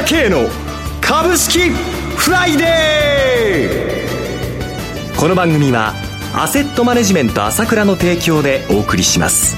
[0.00, 0.48] 倉慶の
[1.00, 5.18] 株式フライデー。
[5.18, 5.92] この番組は
[6.34, 9.56] アセットマネジメント朝倉の提供でお送りします。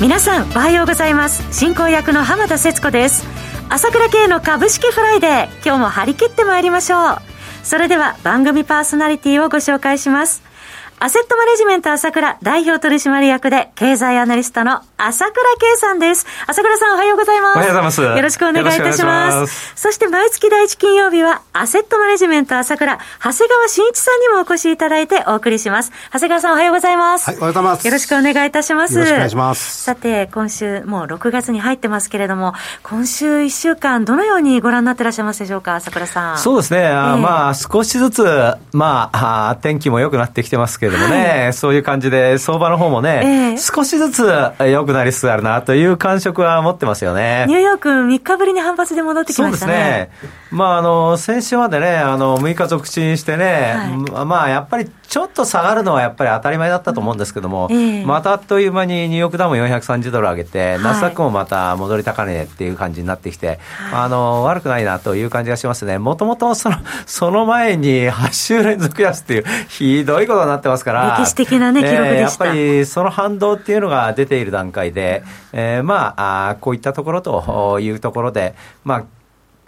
[0.00, 1.42] 皆さんおはようございます。
[1.52, 3.26] 進行役の浜田節子です。
[3.68, 7.18] 朝倉慶の株式フライデー今日も張り切ってまいりましょう。
[7.62, 10.42] それでは番組パーソナリティをご紹介します。
[11.02, 16.26] アセットマネジメント朝倉代表取締役で経済アナリストの朝倉慶さんです。
[16.46, 17.56] 朝倉さんおはようございます。
[17.56, 18.02] おはようございます。
[18.02, 19.72] よろしくお願いいたします。
[19.76, 25.90] そして毎月第一金曜日はアセットマネジメント朝倉長谷川慎一さんにもお越しいただいてお送りします。
[26.12, 27.30] 長谷川さんおはようございます。
[27.30, 27.86] はい、おはようございます。
[27.86, 28.92] よろしくお願いいたします。
[28.92, 29.82] よろしくお願いします。
[29.82, 32.52] さて、今週もう6月に入ってますけれども、
[32.82, 36.38] 今週1週間どのようにご覧になってらっしゃいますでしょうか、朝倉さん。
[36.38, 36.80] そうですね。
[36.80, 38.22] えー、まあ少しずつ、
[38.74, 44.28] まあ、天気も良くなってきてますけれどもね、はいそういう感じで、相場の方もね、えー、少しずつ
[44.60, 47.46] 良くなりつつあるなという感触は持ってますよね。
[47.48, 50.10] ニューヨーク3日ぶりに反発で戻ってきましたね。
[50.20, 50.39] そうですね。
[50.50, 53.74] まあ、あの、先週までね、あの、6日続沈してね、
[54.10, 63.58] はい、まあ、やっぱりちょっと下がるのはやっぱり当たり前だったと思うんですけども、えー、またあっという間にニューヨークダウン430ドル上げて、はい、ナスダックもまた戻り高値っていう感じになってきて、はい、
[64.04, 65.98] あの、悪くないなという感じがしますね。
[65.98, 72.44] もともとその、 その前に8週連続安っていう、ひどいことになってますから、歴史的なね、記録でした。
[72.46, 79.02] やっぱりその反動っていうのが出ている段階で、えー、まああ、こういったところというところで、まあ、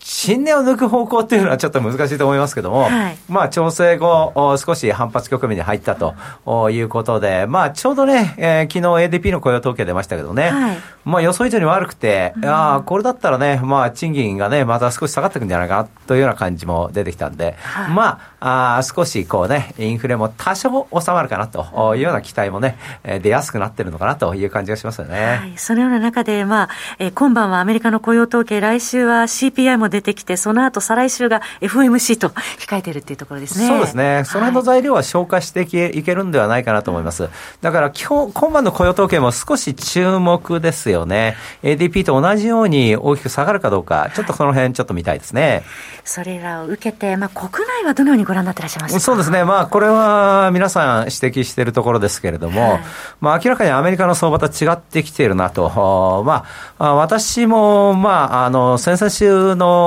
[0.05, 22.77] 新年を抜く方向っていうのはちょっと難しいと思いますけども、はい、まあ調整後、少し反発局面に入ったということで、まあちょうどね、えー、昨日 ADP の雇用統計出ましたけどね、はい、まあ予想以上に悪くて、うん、ああ、これだったらね、まあ賃金がね、また少し下がっていくんじゃないかなというような感じも出てきたんで、はい、まああ少しこうね、インフレも多少収まるかなというような期待もね、
[23.22, 25.25] 出やすくなってるのかなという感じがしますよね。
[25.25, 33.69] はい、そのような中で、まあ、えー、今晩はアメリカの雇用統計、来週は CPI も出てきて、その後再来週が FOMC と控えてるっていうところですね。
[33.69, 34.25] そうですね。
[34.27, 37.28] その辺の材料は消化していけ,、い、けるんではないかなと思います。
[37.61, 41.37] だから今日、今晩の雇用統計も少し注目ですよね。
[41.62, 45.62] ADP と同じように大きく下がるかどうか、ちょっとその辺ちょっと見たいですね。
[46.05, 49.00] それらを受けて、まあ、国内はどのようにご覧になってらっしゃいますか？
[49.00, 49.45] そうですね。
[49.45, 52.81] まあ、これは皆さん指摘しているところですけれども、はい、
[53.21, 56.22] まあ、明らかにアメリカの相場と違ってきているなと。
[56.27, 56.45] ま
[56.78, 59.81] あ、私も、まあ、あの、先々週の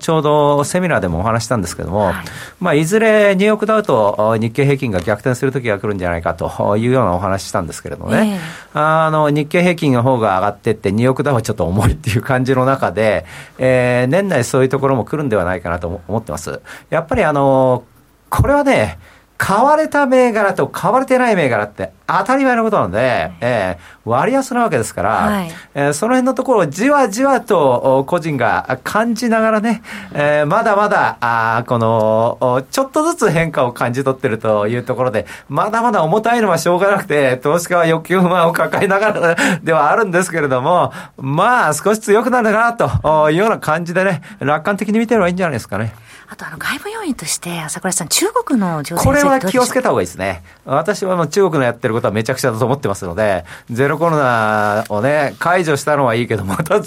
[0.00, 2.14] ちょうどセミナーでもお話したんですけれども、はい、
[2.60, 8.40] まあ、いずれニューヨークダウと日経平均が逆転する時が来るんじゃないかというようなお話したんですけれどもね、
[8.74, 13.26] えー、あの、日経平均の方が上がっていって、ニューヨークダウはちょっと重いっていう感じの中で、
[13.58, 16.60] えー、年内そういうところも来るんではないかなと思ってます。
[16.90, 17.84] やっぱりあの、
[18.30, 18.98] これはね、
[19.38, 29.82] 買われた銘柄と買われてない銘柄って当たり前のことなので、えー、割安なわけですから、はい、えー、その辺のところをじわじわと個人が感じながらね、
[30.14, 45.92] えー、まだまだ、あこの、ちょっとずつ変化を感じ取ってるというところで、まだまだ重たいのはしょうがなくて、投資家は欲求不満を抱えながら ではあるんですけれども、まあ少し強くなるなというような感じでね、楽観的に見てればいいんじゃないですかね。
[46.28, 50.42] あとあの外部要因として、朝倉さん、中国の情勢これは気をつけた方がいいですね。
[50.64, 56.80] 私はもう中国のやってることはめちゃくちゃだと思ってますので、ゼロコロナをね、解除したのはいいけど、また、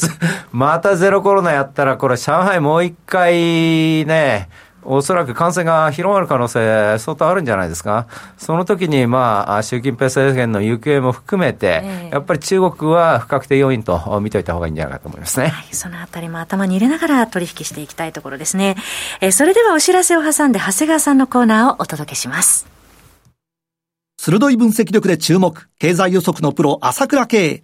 [0.52, 4.50] またゼロコロナやったら、これ上海もう一回ね、
[4.84, 8.08] おそらく感染が広がる可能性、相当あるんじゃないですか。
[8.38, 15.48] その時に、まあ、習近平政権の行方も含めて、えー、やっぱり中国は不確定要因と見といた方がいいんじゃないかと思いますね。
[15.48, 18.76] はい、そのあたりも頭に入れながら取引していきたいところですね。
[19.22, 22.68] えー、それではお知らせを挟んで、長谷川さんのコーナーをお届けします。
[24.18, 27.64] 鋭い分析力で注目、経済予測のプロ、朝倉慶。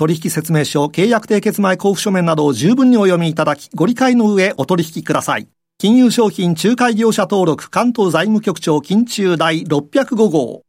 [0.00, 5.46] 取引説明書、契約締結前交付書面などを十分にお読みいただき、ご理解の上お取引ください。
[5.76, 10.62] 金融商品仲介業者登録関東財務局長金中第605号。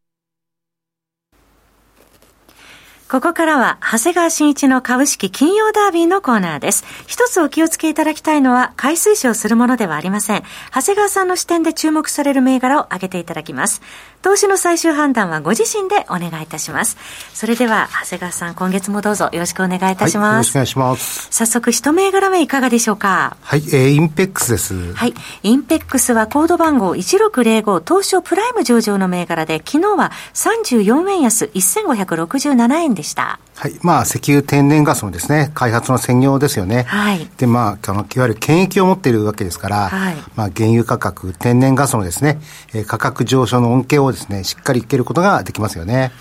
[3.11, 6.85] ここからは、長谷川新一の株式金曜ダービーのコーナーです。
[7.07, 10.43] 一つお気をつけいただきたいのは、買い推奨するものではありません。
[10.73, 13.81] 長谷川さんの視点で注目される銘柄を挙げていただきます。
[14.21, 16.95] 投資の最終判断はご自身でお願いいたします。
[17.33, 20.27] それでは、長谷川さん、今月もどうぞよろしくお願いいたします。
[20.27, 21.27] はい、よろしくお願いします。
[21.31, 23.35] 早速、一銘柄目いかがでしょうか？
[23.41, 24.93] はい、えー、 INPEXです。
[24.93, 33.39] はい、 INPEXはコード番号1605東証プライム上場の銘柄で、昨日は34円安1567円でした。
[33.55, 33.73] はい。
[33.81, 36.83] まあ、石油天然ガスのですね、開発の専業ですよね。
[36.83, 37.29] はい。
[37.37, 40.15] で、まあ、あの、いわゆる権益を持っているわけですから、はい。
[40.35, 42.39] まあ、原油価格、天然ガスのですね、
[42.73, 46.11] えー、価格上昇の恩恵をですね、しっかり受けることができますよね。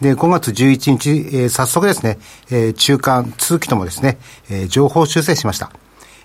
[0.00, 2.18] で、5月11日、えー、早速ですね、
[2.50, 4.18] えー、中間、通期ともですね、
[4.50, 5.70] えー、情報修正しました。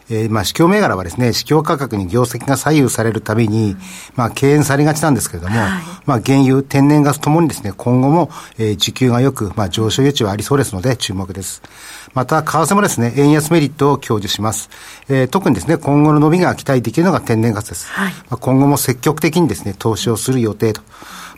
[0.10, 3.76] えー、まあ、市況銘柄はですね、市況価格に業績が左右されるたびに、
[4.16, 5.70] まあ、敬遠されがちなんですけれども、はい、
[6.06, 11.62] まあ、原油、天然ガスともにですね、今後も、えー、需給が良く、まあ、上昇余地はありそうですので、注目です。
[12.14, 14.70] また、為替もですね、円安メリットを享受します。
[15.10, 17.88] えー、特にですね、今後の伸びが期待できるのが天然ガスです。
[17.88, 20.82] はい、まあ、今後も積極的にですね、投資をする予定と。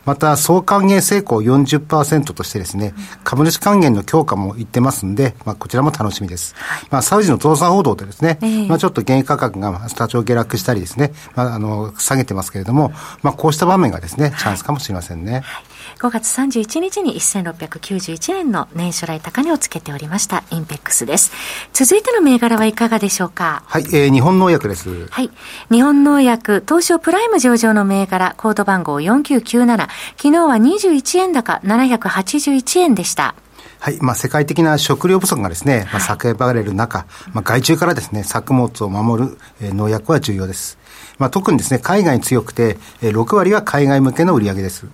[0.04, 2.94] また、総還元成功40%としてですね、
[3.24, 6.54] 株主還元の強化も言ってますんで、まあ、こちらも楽しみです。
[6.90, 8.38] まあ、サウジの増産報道でですね、
[8.68, 12.92] まあ、ちょっと原油価格が多少下落したりですね、まあ、あの、下げてますけれども、
[13.22, 15.40] まあ、こうした場面がですね、チャンスかもしれませんね。
[15.40, 21.32] はい5月31日に1691年の年初来高値をつけておりましたインペックスです。
[21.72, 23.62] 続いての銘柄はいかがでしょうか？
[23.66, 25.08] はい、えー、日本農薬です。
[25.08, 25.30] はい。
[25.70, 29.88] 日本農薬、東証プライム上場の銘柄、コード番号4997。
[30.16, 33.34] 昨日は21円高781円でした。
[33.78, 33.98] はい。
[34.00, 40.78] まあ、世界的な食料不足がですね、まあ、叫ばれる中、まあ、外注からですね、作物を守る、えー、農薬は重要です。
[41.18, 44.86] まあ、特にですね、海外に強くて、えー、6割は海外向けの売り上げです。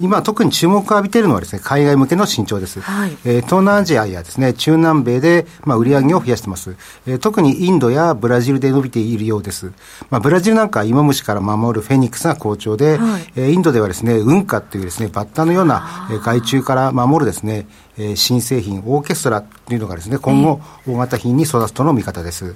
[0.00, 2.80] 今特に注目を浴びているのはですね、海外向けの伸長です。
[2.80, 6.76] はい、えー、東南アジアやですね、中南米で、まあ、売り上げを増やしています。
[7.06, 9.72] えー、特にインドやブラジルで伸びているようです。
[10.08, 17.66] まあ、ブラジルなんかは芋虫から守るフェニックスが好調で、はい、えー、インドではですね、ウンカっていうですね、バッタのような、えー、害虫から守るですね、
[17.98, 22.46] えー、新製品、オーケストラというのがですね、今後、大型品に育つとの見方です。
[22.46, 22.54] えー、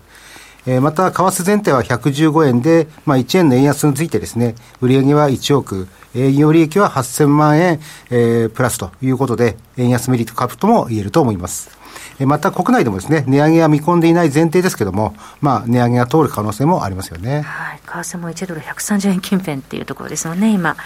[0.81, 7.81] また、為替前提は115円で、まあ、1円の円安についてですね、売上は1億、営業利益は8000万円、
[8.11, 11.71] えー、プラスということで、円安メリット株とも言えると思います。
[12.21, 17.41] また国内でもですね、値上げは見込んでいない前提ですけれども、まあ、値上げが通る可能性もありますよね。
[17.43, 17.81] はい。
[17.85, 20.77] 為替も1ドル130円近辺っていうところですよね、今。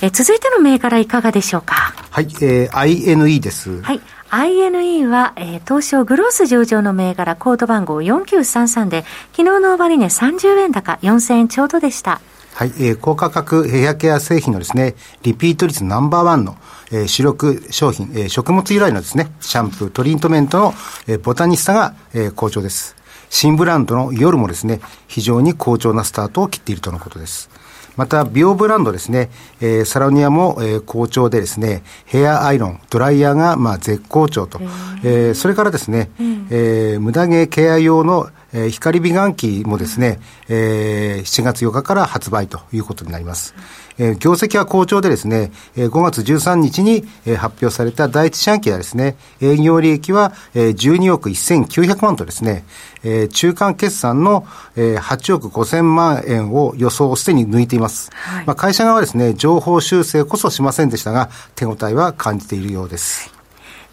[0.00, 1.92] え続いての銘柄いかがでしょうか？
[2.10, 3.82] はい、えー、INE です。
[3.82, 4.00] はい。
[4.36, 12.20] INE は、えー、東証グロース上場の銘柄コード番号4933で、昨日の終値30円高4000円ちょうどでした。
[12.52, 16.58] はい、えー、高価格ヘアケア製品のですね、リピート率ナンバーワンの、
[16.92, 20.74] えー、主力商品、えー、食物由来のですね、シャンプー、トリートメントの、
[21.06, 22.95] えー、ボタニスタが、えー、好調です。
[23.30, 27.50] 新ブランドの夜もですね、非常に好調なスタートを切っているとのことです。
[27.96, 29.30] また、美容ブランドですね、
[29.60, 34.60] えー、サロニアも、えー、好調でですね、ヘアアイロン、ドライヤーが、まあ、絶好調と。
[35.02, 40.18] えー、それからですね、うん、えー、無駄毛ケア用の、えー、光美顔器もですね、
[40.48, 43.54] えー、7月8日から発売ということになります。
[43.98, 52.64] えー、業績は好調でですね、えー、5月13日に、えー、発表された第一四半期はですね、営業利益は、えー、12億1900万とですね、
[53.04, 58.10] えー、中間決算の、えー、8億5000万円を予想すでに抜いています。
[58.14, 63.30] はい、まあ、会社側はですね、情報修正こそしませんでしたが、手応えは感じているようです。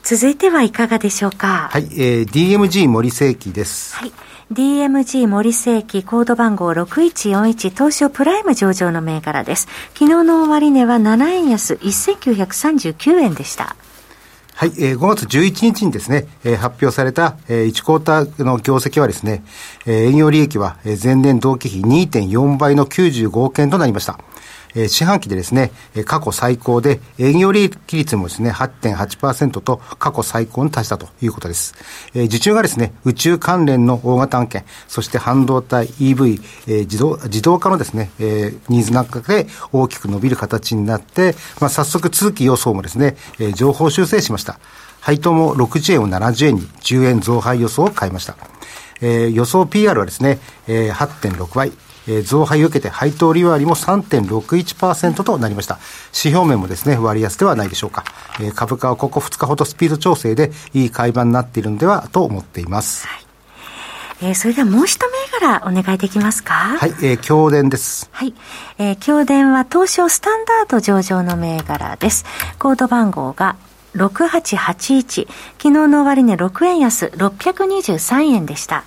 [0.04, 1.70] 続いてはいかがでしょうか？
[1.72, 3.96] はい、えー、DMG 森世紀です。
[3.96, 4.12] はい。
[4.52, 9.68] DMG 森世紀コード番号6141東証プライム上場の銘柄です。
[9.94, 13.76] 昨日の終値は7円安1939円でした。
[14.56, 19.44] はい、えー、5月11日にですね、えー、発表された、えー、1クォーターの業績はですね、
[19.86, 24.20] えー、営業利益は、前年同期比2.4倍の95億円となりました。
[24.76, 25.72] えー、四半期でですね、
[26.06, 31.74] 過去最高で、営業利益率もですね、8.8%と過去最高に達したということです。
[32.14, 44.60] えー、受注がですね、宇宙関連の大型案件、そして半導体、EV、えー、自動、自動化のですね、えー、ニーズの中で大きく伸びる形になって、まあ、早速通期予想もですね、えー、情報修正しました。
[45.00, 48.38] 配当も60円を70円に10円増配予想を変えました。
[49.02, 51.74] えー、予想 PR はですね、えー、8.6倍。
[52.08, 55.80] えー、増配を受けて配当利回りも3.61%となりました。
[56.08, 58.04] 指標面もですね、割安ではないでしょうか。
[58.40, 63.08] えー、株価はここ2日ほどスピード調整でいい買い場になっているのではと思っています。
[63.08, 63.26] はい
[64.22, 66.54] えー、それではもう一銘柄お願いできますか？
[66.54, 68.10] はい、えー、京電です。
[68.12, 68.34] はい。
[68.78, 72.24] えー、京電は東証スタンダード上場の銘柄です。
[72.58, 73.58] コード番号が
[73.96, 75.28] 6881。
[75.28, 78.86] 昨日の終値6円安、623円でした。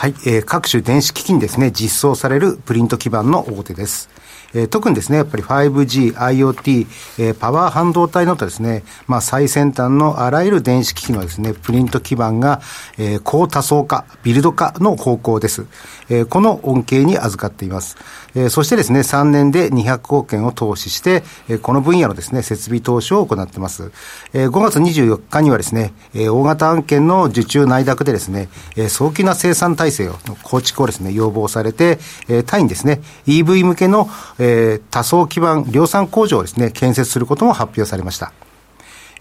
[0.00, 4.08] はい、えー、各種電子機器にですね、実装されるプリント基板の大手です。
[4.54, 6.86] えー、特にですね、やっぱり 5G、IoT、
[7.18, 12.60] えー、パワー半導体のとですね、まあ最先端のあらゆる電子機器のですね、プリント基板が、
[12.98, 15.66] えー、高多層化、ビルド化の方向です。
[16.08, 17.96] えー、この恩恵に預かっています。
[18.34, 23.90] えー、そしてですね、3年で200億円を投資して、えー、この分野のですね、設備投資を行っています。
[24.32, 38.32] えー、5月24日にはですね、えー、大型案件の受注内諾でですね、えー、早期な生産体制を、構築をですね、要望されて、えー、タイにですね、EV 向けの、えー、多層基盤量産工場をですね、建設することも発表されました。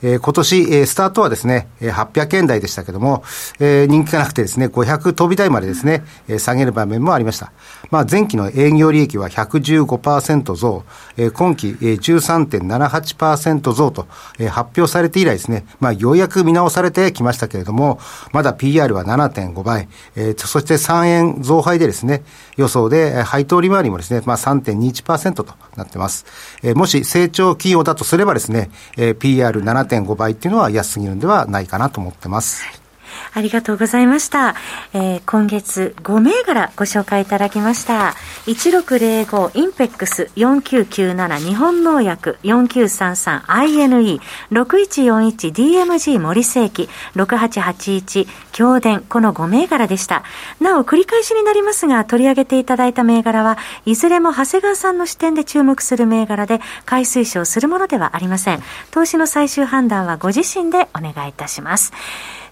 [0.01, 3.23] えー、今年、えー、スタートはですね、800円台でしたけども、
[3.59, 7.51] えー、人気がなくてですね、500飛び台までですね、えー、下げる場面もありました。
[7.89, 10.83] まあ、前期の営業利益は115%増、
[11.17, 14.07] えー、今期、えー、13.78%増と、
[14.39, 17.99] えー、発表されて以来ですね、まあ、ようやく見直されてきましたけれども、
[18.33, 22.23] まだ PR は7.5倍、えー、そして3円増配でですね、
[22.57, 26.25] 予想で、配当利回りもですね、まあ3.21%となってます。
[26.63, 32.63] えー、もし成長企業だとすればですね、えー、PR7.5 7.5倍っていうのは安すぎるんではないかなと思ってます。
[32.63, 32.86] はい
[33.33, 34.55] ありがとうございました。
[34.93, 38.15] えー、今月5銘柄ご紹介いただきました。
[38.45, 44.19] 1605インペックス4997日本農薬 4933INE
[44.51, 50.23] 6141 DMG 森世紀6881京電この5銘柄でした。
[50.59, 58.63] なお繰り返しになりますが取り上げていただいた銘柄はいずれも長谷川さんの視点で注目する銘柄で買い推奨するものではありません。
[58.91, 61.93] 投資の最終判断はご自身でお願いいたします。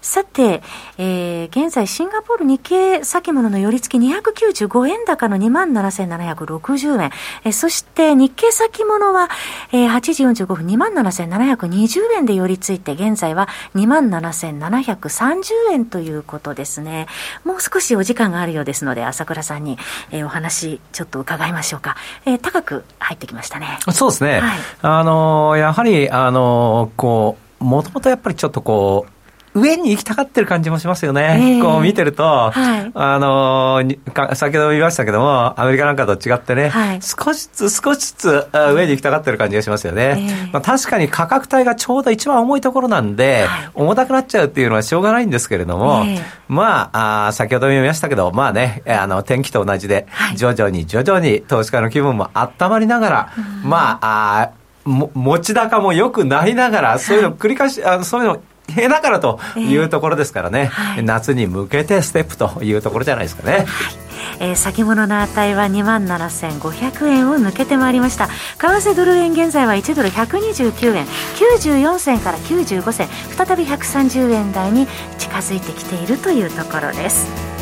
[0.06, 0.62] さて、
[0.98, 7.10] えー、現在シンガポール日経先物の寄り付き295円高の27,760円、
[7.44, 9.28] えー、そして日経先物は、
[9.72, 17.08] えー、8時45分27,720円で寄り付いて現在は27,730円ということですね。
[17.44, 19.76] もう少しお時間があるようですので朝倉さんに、
[20.12, 21.96] えー、お話ちょっと伺いましょうか。
[22.24, 23.80] えー、高く入ってきましたね。
[23.90, 24.38] そうですね。
[24.38, 29.15] はい、あのー、やはりあのー、こうもともとやっぱりちょっとこう
[29.56, 31.56] 上に行きたがってる感じもしますよね。
[31.58, 40.16] えー、こう見てると、はい、あのー、先ほども言いましたけども、アメリカなんかと違ってね、はい、少しずつ少しずつ上に行きたがってる感じがしますよね。
[40.18, 53.32] えー、まあ、確かに価格帯がちょうど一番重いところなんで、はい、重たくなっちゃうっていうのはしょうがないんですけれども、えー、まああ、先ほども言いましたけど、まあね、あの、天気と同じで、徐々に徐々に投資家の気分も温まりながら、
[53.64, 63.64] まあ、あも持ち高もよくなりながら、そういうの繰り返し、あのそういうの平だからというところですからね、えーはい、夏に向けてステップというところじゃないですかね。
[63.66, 64.06] はい。
[64.38, 68.28] えー、先物の値は2万7500円を抜けてまいりました。
[68.58, 71.06] 為替ドル円現在は1ドル129円。
[71.06, 73.08] 94銭から95銭。
[73.36, 74.86] 再び130円台に
[75.18, 77.55] 近づいてきているというところです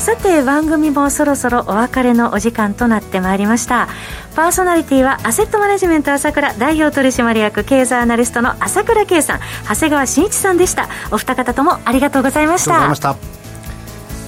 [0.00, 3.86] さて番組もそろそろお別れのお時間となってまいりました。
[4.34, 10.88] パーソナリティはアセットマネジメント朝倉代表取締役経済アナリストの朝倉圭さん長谷川慎一さんでした。
[11.10, 13.16] お二方ともありがとうございました。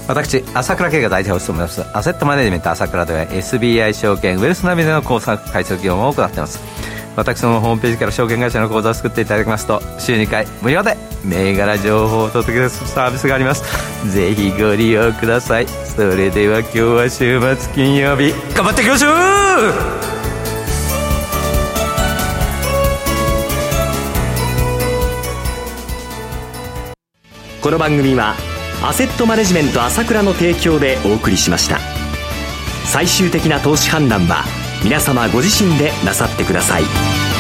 [0.09, 6.61] 私朝倉圭が代表を務めますアセットマネジメント朝倉では SBI 証券ウェルスナビでの工作解説業務を行っています。
[7.17, 13.63] 私のホームページから証券会社の口座を作っていただきますと週2回無料で銘柄情報をお届けするサービスがあります。
[14.13, 15.67] ぜひご利用ください。
[15.69, 19.13] それでは今日は週末金曜日頑張っていきましょう!
[27.63, 28.35] この番組は
[28.83, 31.79] アセットマネジメント朝倉の提供でお送りしました。
[32.87, 34.45] 最終的な投資判断は
[34.83, 37.32] 皆様ご自身でなさってください。